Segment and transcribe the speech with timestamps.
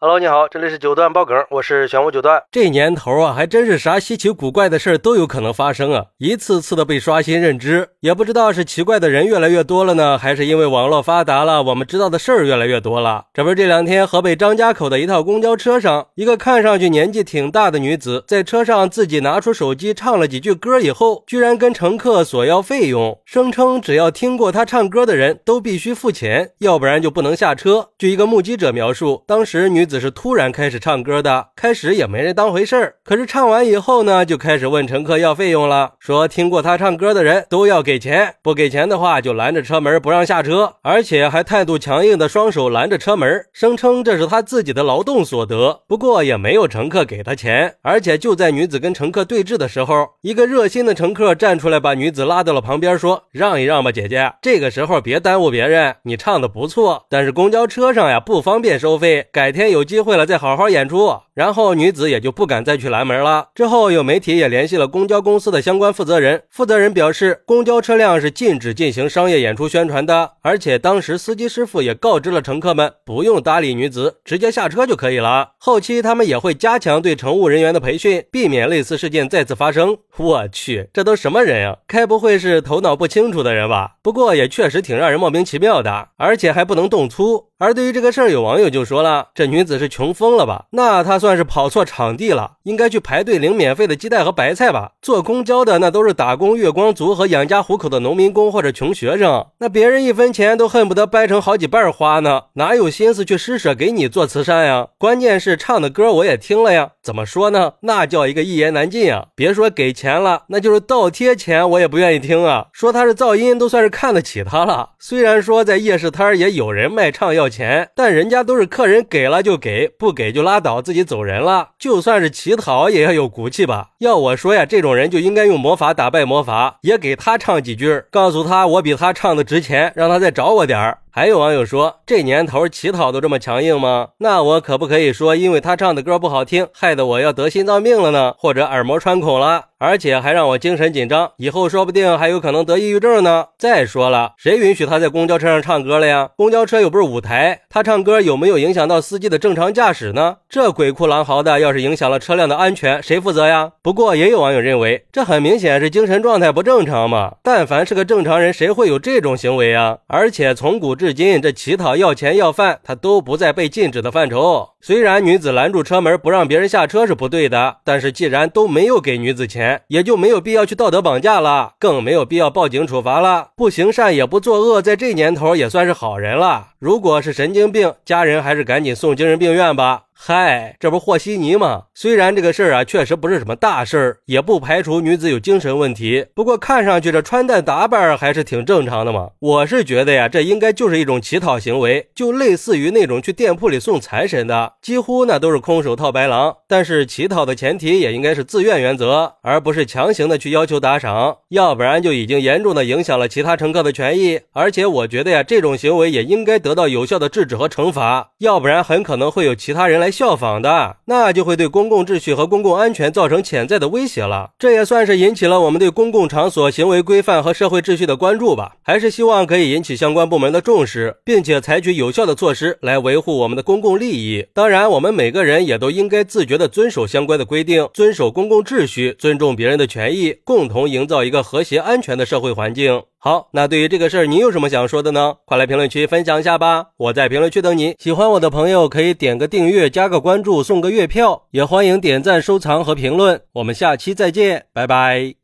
[0.00, 2.40] Hello，你好，这里是九段爆梗，我是玄武九段。
[2.52, 6.04] 这年头啊，还真是啥稀奇古怪的事都有可能发生啊！
[6.18, 13.24] 一次次的被刷新认知，也不知道是奇怪的人越来越多了呢，还是因为网络发达了，我们知道的事儿越来越多了。
[13.34, 27.88] 这不是这两天河北张家口的一套公交车上，一个看上去年纪挺大的女子，在车上自己拿出手机唱了几句歌以后，居然跟乘客索要费用，声称只要听过她唱歌的人都必须付钱，要不然就不能下车。
[27.98, 29.87] 据一个目击者描述，当时女。
[29.88, 32.94] 子是突然开始唱歌的，开始也没人当回事儿。
[33.02, 45.80] 可是唱完以后呢，就开始问乘客要费用了，说听过他唱歌的人都要给钱，不给钱的话就拦着车门不让下车，而且还态度强硬的双手拦着车门，声称这是他自己的劳动所得。
[45.88, 59.77] 不过也没有乘客给他钱，而且就在女子跟乘客对峙的时候，一个热心的乘客站出来把女子拉到了旁边，说让一让吧，姐姐，这个时候别耽误别人，你唱的不错，但是公交车上呀不方便收费，改天有。
[59.78, 61.20] 有机会了，再好好演出。
[61.38, 63.50] 然后女子也就不敢再去拦门了。
[63.54, 75.50] 之后有媒体也联系了公交公司的相关负责人，负责人表示，公交车辆是禁止进行商业演出宣传的，而且当时司机师傅也告知了乘客们，不用搭理女子，直接下车就可以了。
[75.58, 79.96] 后期他们也会加强对乘务人员的培训，避免类似事件再次发生。
[80.16, 81.76] 我去，这都什么人呀？
[81.86, 83.92] 该不会是头脑不清楚的人吧？
[84.02, 87.46] 不过也确实挺让人莫名其妙的，而且还不能动粗。
[87.60, 90.64] 而对于这个事儿，有网友就说了，这女子是穷疯了吧？
[90.72, 91.27] 那她算。
[91.28, 94.92] 算是跑错场地了，应该去排队领免费的鸡蛋和白菜吧。
[95.02, 104.86] 坐公交的那都是打工月光族和养家糊口的农民工或者穷学生，那别人一分钱都恨不得掰成好几半花呢，哪有心思去施舍给你做慈善呀？
[104.96, 107.74] 关键是唱的歌我也听了呀，怎么说呢？
[107.82, 109.26] 那叫一个一言难尽啊！
[109.36, 112.68] 别说给钱了，那就是倒贴钱我也不愿意听啊。
[112.72, 114.92] 说他是噪音，都算是看得起他了。
[114.98, 121.17] 虽然说在夜市摊也有人卖唱要钱，但人家都是客人给了就给，不给就拉倒，自己走。
[121.18, 123.88] 有人了，就算是乞讨也要有骨气吧。
[123.98, 130.98] 要我说呀，这种人就应该用魔法打败魔法，也给他唱几句，告诉他我比他唱的值钱，让他再找我点儿。
[131.10, 134.10] 还有网友说，这年头乞讨都这么强硬吗？
[134.18, 138.34] 那我可不可以说，因为他唱的歌不好听，害得我要得心脏病了呢？
[138.38, 139.64] 或者耳膜穿孔了？
[139.78, 143.46] 而且还让我精神紧张，以后说不定还有可能得抑郁症呢。
[143.56, 146.30] 再说了，谁允许他在公交车上唱歌了呀？
[146.36, 150.38] 公交车又不是舞台，他唱歌有没有影响到司机的正常驾驶呢？
[150.48, 153.72] 这鬼哭狼嚎的，要是影响了车辆的安全，谁负责呀？
[153.80, 157.36] 不过也有网友认为，这很明显是精神状态不正常嘛。
[157.44, 159.98] 但凡是个正常人，谁会有这种行为啊？
[160.08, 164.70] 而且从古至今，这乞讨要钱要饭，他都不在被禁止的范畴。
[164.80, 169.67] 虽然女子拦住车门不让别人下车是不对的，但是既然都没有给女子钱。
[169.88, 173.48] 也就没有必要去道德绑架了，更没有必要报警处罚了。
[173.56, 176.68] 不行善也不作恶，在这年头也算是好人了。
[176.78, 180.02] 如果是神经病，家人还是赶紧送精神病院吧。
[180.20, 181.84] 嗨，这不和稀泥吗？
[181.94, 186.26] 虽然这个事儿啊，确实不是什么大事儿，也不排除女子有精神问题。
[186.34, 189.30] 不过看上去这穿戴打扮还是挺正常的嘛。
[189.38, 196.56] 我是觉得呀，这应该就是一种乞讨行为，就类似于那种去店铺里送财神的，几乎那都是空手套白狼。
[196.66, 204.40] 但是乞讨的前提也应该是自愿原则，而不是强行的去要求打赏，要不然就已经严重的影响了其他乘客的权益。
[204.52, 210.07] 而且我觉得呀，这种行为也应该得到有效的制止和惩罚，要不然很可能会有其他人来。
[210.10, 214.50] 效仿的，那就会对公共秩序和公共安全造成潜在的威胁了。
[214.58, 218.76] 这也算是引起了我们对公共场所行为规范和社会秩序的关注吧。
[218.82, 224.46] 还是希望可以引起相关部门的重视，并且采取有效的措施来维护我们的公共利益。
[224.54, 233.02] 当然，我们每个人也都应该自觉地遵守相关的规定，遵守公共秩序，尊重别人的权益，共同营造一个和谐安全的社会环境。
[233.20, 235.34] 好，那对于这个事儿，你有什么想说的呢？
[235.44, 236.86] 快来评论区分享一下吧！
[236.96, 237.96] 我在评论区等你。
[237.98, 243.40] 喜欢我的朋友可以点个订阅、加个关注、送个月票，也欢迎点赞、收藏和评论。
[243.54, 245.38] 我们下期再见，拜拜。